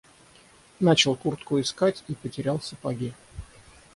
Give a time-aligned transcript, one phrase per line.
[0.79, 3.13] Начал куртку искать и потерял сапоги.